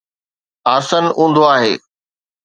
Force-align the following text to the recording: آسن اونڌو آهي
آسن 0.75 1.05
اونڌو 1.17 1.43
آهي 1.53 1.73